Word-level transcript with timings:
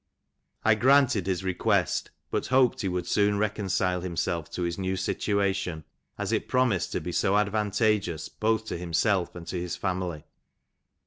I 0.65 0.73
granted 0.73 1.27
his 1.27 1.43
request, 1.43 2.09
but 2.31 2.47
hoped 2.47 2.81
he 2.81 2.87
would 2.89 3.05
soon 3.05 3.37
reconcile 3.37 4.01
himself 4.01 4.49
to 4.53 4.63
his 4.63 4.79
new 4.79 4.95
situation, 4.95 5.83
as 6.17 6.31
it 6.31 6.47
promised 6.47 6.91
to 6.93 6.99
be 6.99 7.11
so 7.11 7.37
advantageous 7.37 8.27
both 8.27 8.65
to 8.65 8.79
himself 8.79 9.35
and 9.35 9.47
family. 9.47 10.23